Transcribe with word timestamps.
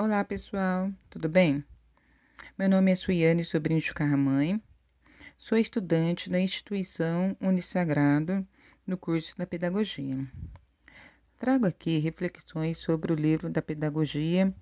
Olá, 0.00 0.22
pessoal, 0.22 0.92
tudo 1.10 1.28
bem? 1.28 1.64
Meu 2.56 2.68
nome 2.68 2.92
é 2.92 2.94
Suiane 2.94 3.44
Sobrinho 3.44 3.80
de 3.80 3.92
Carramãe, 3.92 4.62
sou 5.36 5.58
estudante 5.58 6.30
da 6.30 6.38
instituição 6.38 7.36
Unisagrado 7.40 8.46
no 8.86 8.96
curso 8.96 9.36
da 9.36 9.44
Pedagogia. 9.44 10.24
Trago 11.36 11.66
aqui 11.66 11.98
reflexões 11.98 12.78
sobre 12.78 13.12
o 13.12 13.16
livro 13.16 13.50
da 13.50 13.60
Pedagogia 13.60 14.54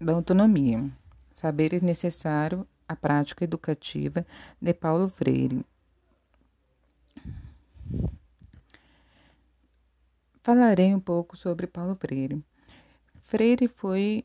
da 0.00 0.12
Autonomia, 0.12 0.88
Saberes 1.34 1.82
Necessários 1.82 2.64
à 2.86 2.94
Prática 2.94 3.42
Educativa, 3.42 4.24
de 4.62 4.72
Paulo 4.72 5.08
Freire. 5.08 5.66
Falarei 10.44 10.94
um 10.94 11.00
pouco 11.00 11.36
sobre 11.36 11.66
Paulo 11.66 11.96
Freire. 11.96 12.40
Freire 13.28 13.68
foi 13.68 14.24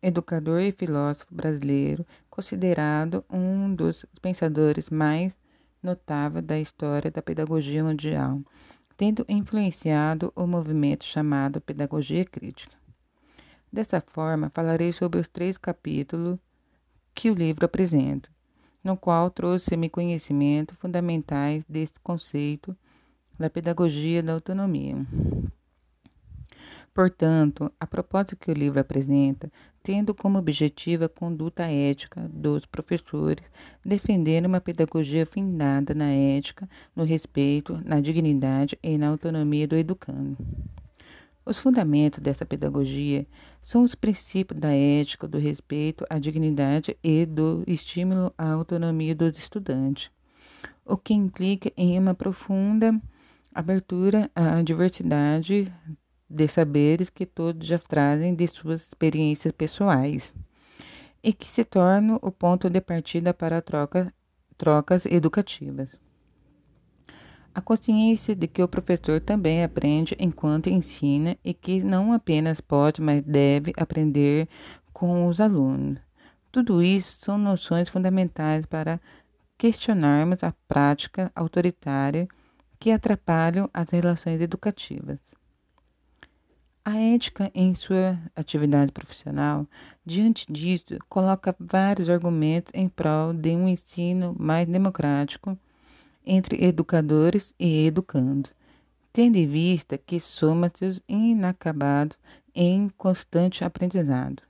educador 0.00 0.62
e 0.62 0.72
filósofo 0.72 1.34
brasileiro, 1.34 2.06
considerado 2.30 3.22
um 3.28 3.74
dos 3.74 4.06
pensadores 4.22 4.88
mais 4.88 5.36
notáveis 5.82 6.42
da 6.42 6.58
história 6.58 7.10
da 7.10 7.20
pedagogia 7.20 7.84
mundial, 7.84 8.40
tendo 8.96 9.22
influenciado 9.28 10.32
o 10.34 10.46
movimento 10.46 11.04
chamado 11.04 11.60
Pedagogia 11.60 12.24
Crítica. 12.24 12.74
Dessa 13.70 14.00
forma, 14.00 14.50
falarei 14.54 14.94
sobre 14.94 15.20
os 15.20 15.28
três 15.28 15.58
capítulos 15.58 16.38
que 17.14 17.30
o 17.30 17.34
livro 17.34 17.66
apresenta, 17.66 18.30
no 18.82 18.96
qual 18.96 19.30
trouxe-me 19.30 19.90
conhecimento 19.90 20.74
fundamentais 20.74 21.66
desse 21.68 22.00
conceito 22.02 22.74
da 23.38 23.50
pedagogia 23.50 24.22
da 24.22 24.32
autonomia. 24.32 24.96
Portanto, 26.98 27.70
a 27.78 27.86
proposta 27.86 28.34
que 28.34 28.50
o 28.50 28.52
livro 28.52 28.80
apresenta, 28.80 29.48
tendo 29.84 30.12
como 30.12 30.36
objetivo 30.36 31.04
a 31.04 31.08
conduta 31.08 31.62
ética 31.62 32.28
dos 32.28 32.66
professores, 32.66 33.44
defendendo 33.84 34.46
uma 34.46 34.60
pedagogia 34.60 35.24
fundada 35.24 35.94
na 35.94 36.10
ética, 36.10 36.68
no 36.96 37.04
respeito, 37.04 37.80
na 37.84 38.00
dignidade 38.00 38.76
e 38.82 38.98
na 38.98 39.10
autonomia 39.10 39.68
do 39.68 39.76
educando. 39.76 40.36
Os 41.46 41.60
fundamentos 41.60 42.18
dessa 42.18 42.44
pedagogia 42.44 43.24
são 43.62 43.84
os 43.84 43.94
princípios 43.94 44.58
da 44.58 44.72
ética, 44.72 45.28
do 45.28 45.38
respeito 45.38 46.04
à 46.10 46.18
dignidade 46.18 46.98
e 47.00 47.24
do 47.24 47.62
estímulo 47.64 48.34
à 48.36 48.50
autonomia 48.50 49.14
dos 49.14 49.38
estudantes, 49.38 50.10
o 50.84 50.96
que 50.96 51.14
implica 51.14 51.72
em 51.76 51.96
uma 51.96 52.12
profunda 52.12 53.00
abertura 53.54 54.28
à 54.34 54.60
diversidade 54.62 55.72
de 56.28 56.46
saberes 56.48 57.08
que 57.08 57.24
todos 57.24 57.66
já 57.66 57.78
trazem 57.78 58.34
de 58.34 58.46
suas 58.46 58.82
experiências 58.82 59.52
pessoais 59.52 60.34
e 61.22 61.32
que 61.32 61.46
se 61.46 61.64
tornam 61.64 62.18
o 62.22 62.30
ponto 62.30 62.68
de 62.68 62.80
partida 62.80 63.32
para 63.32 63.62
troca, 63.62 64.12
trocas 64.56 65.06
educativas. 65.06 65.90
A 67.54 67.60
consciência 67.60 68.36
de 68.36 68.46
que 68.46 68.62
o 68.62 68.68
professor 68.68 69.20
também 69.20 69.64
aprende 69.64 70.14
enquanto 70.18 70.68
ensina 70.68 71.36
e 71.44 71.52
que 71.52 71.82
não 71.82 72.12
apenas 72.12 72.60
pode, 72.60 73.00
mas 73.00 73.22
deve 73.22 73.72
aprender 73.76 74.48
com 74.92 75.26
os 75.26 75.40
alunos. 75.40 75.98
Tudo 76.52 76.82
isso 76.82 77.18
são 77.20 77.36
noções 77.36 77.88
fundamentais 77.88 78.64
para 78.64 79.00
questionarmos 79.56 80.44
a 80.44 80.54
prática 80.68 81.32
autoritária 81.34 82.28
que 82.78 82.92
atrapalham 82.92 83.68
as 83.74 83.90
relações 83.90 84.40
educativas. 84.40 85.18
A 86.90 86.96
ética 86.96 87.50
em 87.54 87.74
sua 87.74 88.18
atividade 88.34 88.90
profissional, 88.92 89.66
diante 90.06 90.50
disso, 90.50 90.86
coloca 91.06 91.54
vários 91.60 92.08
argumentos 92.08 92.72
em 92.74 92.88
prol 92.88 93.34
de 93.34 93.50
um 93.50 93.68
ensino 93.68 94.34
mais 94.38 94.66
democrático 94.66 95.58
entre 96.24 96.64
educadores 96.64 97.52
e 97.60 97.84
educandos, 97.84 98.50
tendo 99.12 99.36
em 99.36 99.46
vista 99.46 99.98
que 99.98 100.18
somos 100.18 100.70
inacabados 101.06 102.16
em 102.54 102.88
constante 102.96 103.62
aprendizado. 103.62 104.42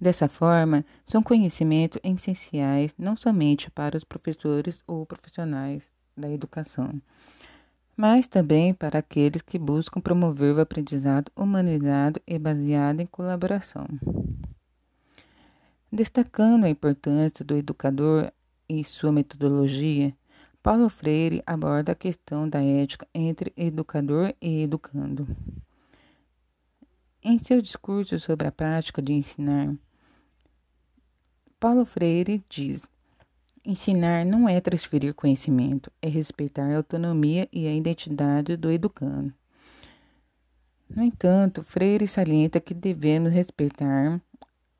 Dessa 0.00 0.28
forma, 0.28 0.84
são 1.04 1.24
conhecimentos 1.24 2.00
essenciais 2.04 2.94
não 2.96 3.16
somente 3.16 3.68
para 3.68 3.96
os 3.96 4.04
professores 4.04 4.78
ou 4.86 5.04
profissionais 5.04 5.82
da 6.16 6.30
educação, 6.30 7.02
mas 7.98 8.28
também 8.28 8.72
para 8.72 9.00
aqueles 9.00 9.42
que 9.42 9.58
buscam 9.58 10.00
promover 10.00 10.54
o 10.54 10.60
aprendizado 10.60 11.32
humanizado 11.34 12.22
e 12.24 12.38
baseado 12.38 13.00
em 13.00 13.06
colaboração. 13.06 13.88
Destacando 15.90 16.64
a 16.64 16.70
importância 16.70 17.44
do 17.44 17.56
educador 17.56 18.30
e 18.68 18.84
sua 18.84 19.10
metodologia, 19.10 20.14
Paulo 20.62 20.88
Freire 20.88 21.42
aborda 21.44 21.90
a 21.90 21.96
questão 21.96 22.48
da 22.48 22.62
ética 22.62 23.04
entre 23.12 23.52
educador 23.56 24.32
e 24.40 24.62
educando. 24.62 25.26
Em 27.20 27.36
seu 27.40 27.60
discurso 27.60 28.20
sobre 28.20 28.46
a 28.46 28.52
prática 28.52 29.02
de 29.02 29.12
ensinar, 29.12 29.74
Paulo 31.58 31.84
Freire 31.84 32.44
diz: 32.48 32.86
Ensinar 33.68 34.24
não 34.24 34.48
é 34.48 34.62
transferir 34.62 35.14
conhecimento, 35.14 35.92
é 36.00 36.08
respeitar 36.08 36.72
a 36.72 36.78
autonomia 36.78 37.46
e 37.52 37.66
a 37.66 37.74
identidade 37.74 38.56
do 38.56 38.72
educando. 38.72 39.30
No 40.88 41.02
entanto, 41.02 41.62
Freire 41.62 42.08
salienta 42.08 42.60
que 42.60 42.72
devemos 42.72 43.30
respeitar 43.30 44.22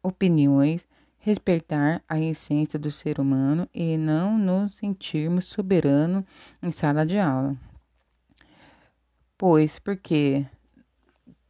opiniões, 0.02 0.88
respeitar 1.18 2.02
a 2.08 2.18
essência 2.18 2.78
do 2.78 2.90
ser 2.90 3.20
humano 3.20 3.68
e 3.74 3.98
não 3.98 4.38
nos 4.38 4.76
sentirmos 4.76 5.44
soberano 5.44 6.24
em 6.62 6.70
sala 6.70 7.04
de 7.04 7.18
aula. 7.18 7.54
Pois 9.36 9.78
porque, 9.78 10.46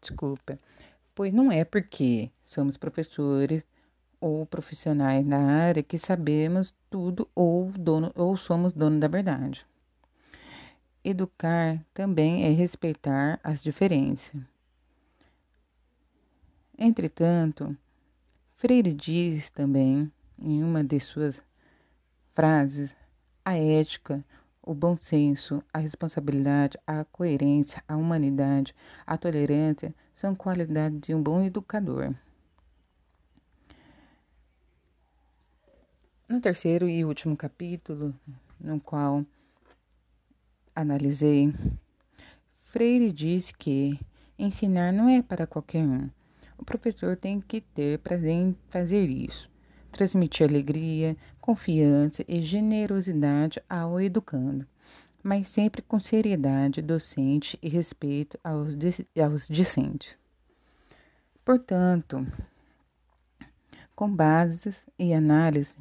desculpa, 0.01 0.59
pois 1.15 1.33
não 1.33 1.53
é 1.53 1.65
porque 1.65 2.33
somos 2.45 2.77
professores 2.77 3.65
ou 4.21 4.45
profissionais 4.47 5.27
da 5.27 5.39
área 5.39 5.83
que 5.83 5.99
sabemos 5.99 6.75
tudo 6.91 7.29
ou, 7.35 7.71
dono, 7.73 8.13
ou 8.15 8.37
somos 8.37 8.73
dono 8.73 8.99
da 8.99 9.09
verdade. 9.09 9.67
Educar 11.05 11.85
também 11.95 12.45
é 12.45 12.51
respeitar 12.51 13.39
as 13.43 13.63
diferenças. 13.63 14.41
Entretanto, 16.77 17.77
Freire 18.57 18.95
diz 18.95 19.51
também, 19.51 20.13
em 20.39 20.63
uma 20.63 20.85
de 20.85 21.01
suas 21.01 21.43
frases, 22.35 22.95
a 23.45 23.57
ética, 23.57 24.25
o 24.63 24.75
bom 24.75 24.97
senso, 24.97 25.63
a 25.73 25.79
responsabilidade, 25.79 26.79
a 26.87 27.05
coerência, 27.05 27.83
a 27.89 27.97
humanidade, 27.97 28.75
a 29.07 29.17
tolerância 29.17 29.95
são 30.13 30.35
qualidades 30.35 31.01
de 31.01 31.15
um 31.15 31.23
bom 31.23 31.43
educador. 31.43 32.15
No 36.29 36.43
terceiro 36.43 36.87
e 36.87 37.07
último 37.07 37.35
capítulo, 37.35 38.15
no 38.61 38.79
qual 38.79 39.25
analisei, 40.77 41.55
Freire 42.59 43.11
diz 43.11 43.51
que 43.51 43.99
ensinar 44.39 44.93
não 44.93 45.09
é 45.09 45.23
para 45.23 45.47
qualquer 45.47 45.83
um. 45.83 46.11
O 46.59 46.67
professor 46.67 47.17
tem 47.17 47.41
que 47.41 47.63
ter 47.63 47.99
prazer 48.01 48.33
em 48.33 48.55
fazer 48.69 49.09
isso, 49.09 49.51
transmitir 49.91 50.47
alegria, 50.47 51.17
confiança 51.41 52.23
e 52.29 52.43
generosidade 52.43 53.59
ao 53.67 53.99
educando, 53.99 54.67
mas 55.23 55.49
sempre 55.49 55.81
com 55.81 55.99
seriedade 55.99 56.83
docente 56.83 57.59
e 57.63 57.71
respeito 57.71 58.39
aos, 58.45 58.75
aos 59.19 59.49
discentes. 59.49 60.19
Portanto, 61.43 62.27
com 63.97 64.15
bases 64.15 64.85
e 64.99 65.15
análise 65.15 65.73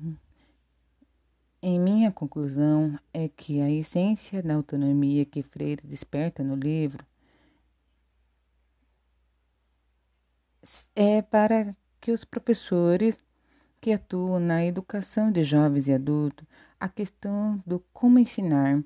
em 1.61 1.79
minha 1.79 2.11
conclusão 2.11 2.97
é 3.13 3.27
que 3.27 3.61
a 3.61 3.69
essência 3.69 4.43
da 4.43 4.55
autonomia 4.55 5.25
que 5.25 5.41
Freire 5.41 5.85
desperta 5.85 6.43
no 6.43 6.55
livro 6.55 7.05
é 10.95 11.21
para 11.21 11.75
que 11.99 12.11
os 12.11 12.23
professores 12.23 13.19
que 13.81 13.91
atuam 13.91 14.39
na 14.39 14.65
educação 14.65 15.31
de 15.31 15.43
jovens 15.43 15.87
e 15.87 15.93
adultos 15.93 16.45
a 16.79 16.87
questão 16.87 17.61
do 17.65 17.79
como 17.91 18.19
ensinar 18.19 18.83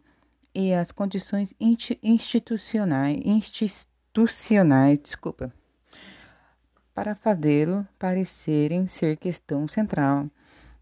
e 0.54 0.74
as 0.74 0.92
condições 0.92 1.54
institucionais, 1.60 3.20
institucionais, 3.26 5.00
desculpa, 5.00 5.54
para 6.94 7.16
fazê-lo 7.16 7.88
parecerem 7.98 8.88
ser 8.88 9.18
questão 9.18 9.68
central 9.68 10.30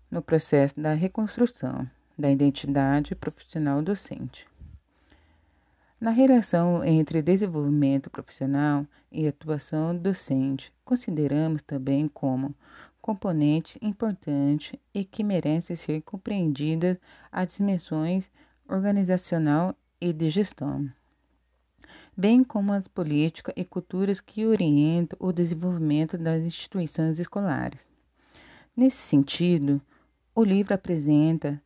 no 0.09 0.21
processo 0.21 0.79
da 0.79 0.93
reconstrução 0.93 1.87
da 2.17 2.29
identidade 2.29 3.15
profissional 3.15 3.81
docente. 3.81 4.45
Na 5.99 6.11
relação 6.11 6.83
entre 6.83 7.21
desenvolvimento 7.21 8.09
profissional 8.09 8.85
e 9.11 9.27
atuação 9.27 9.95
docente, 9.95 10.71
consideramos 10.83 11.61
também 11.61 12.07
como 12.07 12.55
componente 13.01 13.77
importante 13.81 14.79
e 14.93 15.03
que 15.03 15.23
merece 15.23 15.75
ser 15.75 16.01
compreendida 16.01 16.99
as 17.31 17.55
dimensões 17.55 18.29
organizacional 18.67 19.75
e 19.99 20.13
de 20.13 20.29
gestão, 20.29 20.89
bem 22.15 22.43
como 22.43 22.71
as 22.71 22.87
políticas 22.87 23.53
e 23.57 23.65
culturas 23.65 24.21
que 24.21 24.45
orientam 24.45 25.17
o 25.19 25.33
desenvolvimento 25.33 26.17
das 26.17 26.43
instituições 26.43 27.19
escolares. 27.19 27.87
Nesse 28.75 28.97
sentido, 28.97 29.81
o 30.39 30.43
livro 30.45 30.73
apresenta 30.73 31.61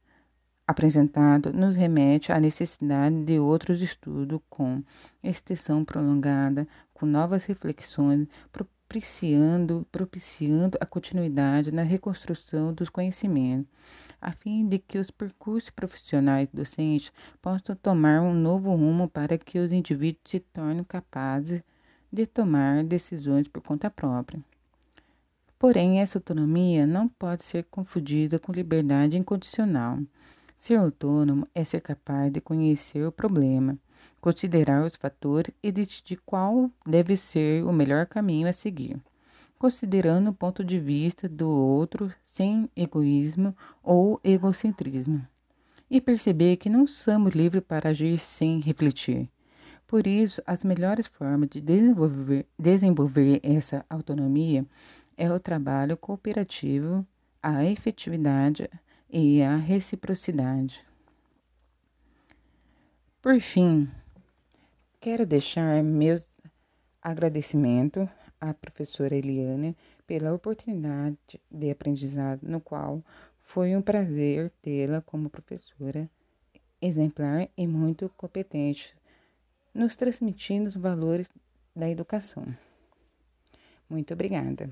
apresentado 0.68 1.54
nos 1.54 1.75
remete 1.75 2.31
à 2.31 2.40
necessidade 2.40 3.24
de 3.24 3.38
outros 3.38 3.84
estudos 3.84 4.40
com 4.50 4.81
extensão 5.22 5.86
prolongada, 5.86 6.68
com 6.92 7.06
novas 7.06 7.46
reflexões, 7.46 8.28
propiciando, 8.52 9.86
propiciando 9.92 10.75
a 10.81 10.88
continuidade 10.88 11.72
na 11.72 11.84
reconstrução 11.84 12.74
dos 12.74 12.90
conhecimentos, 12.90 13.72
a 14.20 14.31
fim 14.31 14.68
de 14.68 14.80
que 14.80 14.98
os 14.98 15.12
percursos 15.12 15.70
profissionais 15.70 16.50
docentes 16.52 17.14
possam 17.44 17.75
tomar 17.75 18.22
um 18.22 18.34
novo 18.34 18.74
rumo 18.75 19.08
para 19.08 19.38
que 19.38 19.60
os 19.60 19.72
indivíduos 19.72 20.31
se 20.31 20.40
tornem 20.40 20.84
capazes 20.84 21.62
de 22.12 22.25
tomar 22.25 22.84
decisões 22.84 23.48
por 23.48 23.62
conta 23.62 23.92
própria. 23.92 24.44
Porém, 25.57 26.00
essa 26.00 26.17
autonomia 26.17 26.85
não 26.85 27.07
pode 27.07 27.44
ser 27.44 27.63
confundida 27.71 28.38
com 28.38 28.51
liberdade 28.51 29.17
incondicional. 29.17 30.00
Ser 30.57 30.75
autônomo 30.75 31.47
é 31.53 31.63
ser 31.63 31.81
capaz 31.81 32.31
de 32.31 32.39
conhecer 32.39 33.05
o 33.05 33.11
problema, 33.11 33.77
considerar 34.21 34.85
os 34.85 34.95
fatores 34.95 35.53
e 35.61 35.71
decidir 35.71 36.19
qual 36.25 36.71
deve 36.85 37.17
ser 37.17 37.63
o 37.65 37.73
melhor 37.73 38.05
caminho 38.05 38.47
a 38.47 38.53
seguir, 38.53 38.97
considerando 39.59 40.29
o 40.29 40.33
ponto 40.33 40.63
de 40.63 40.79
vista 40.79 41.27
do 41.27 41.50
outro 41.50 42.13
sem 42.25 42.69
egoísmo 42.75 43.55
ou 43.81 44.19
egocentrismo. 44.23 45.25
E 45.89 46.00
perceber 46.00 46.57
que 46.57 46.69
não 46.69 46.88
somos 46.88 47.33
livres 47.33 47.63
para 47.67 47.89
agir 47.89 48.17
sem 48.17 48.59
refletir. 48.59 49.29
Por 49.85 50.07
isso, 50.07 50.41
as 50.47 50.63
melhores 50.63 51.05
formas 51.05 51.50
de 51.50 51.61
desenvolver, 51.61 52.47
desenvolver 52.57 53.39
essa 53.44 53.85
autonomia 53.89 54.65
é 55.24 55.31
o 55.31 55.40
trabalho 55.40 55.96
cooperativo, 55.96 57.06
a 57.42 57.64
efetividade, 57.64 58.70
e 59.14 59.44
a 59.44 59.56
reciprocidade. 59.56 60.84
Por 63.22 63.40
fim, 63.40 63.88
quero 65.00 65.24
deixar 65.24 65.84
meus 65.84 66.28
agradecimentos 67.00 68.10
à 68.42 68.56
professora 68.56 69.16
Eliane 69.16 69.78
pela 70.08 70.34
oportunidade 70.34 71.40
de 71.50 71.70
aprendizado, 71.70 72.42
no 72.42 72.60
qual 72.60 73.04
foi 73.44 73.75
um 73.78 73.84
prazer 73.84 74.52
tê-la 74.64 75.00
como 75.00 75.30
professora 75.30 76.10
exemplar 76.81 77.48
e 77.56 77.68
muito 77.68 78.10
competente, 78.18 78.96
nos 79.74 79.96
transmitindo 79.96 80.70
os 80.70 80.75
valores 80.75 81.30
da 81.75 81.88
educação. 81.88 82.46
Muito 83.88 84.12
obrigada. 84.12 84.70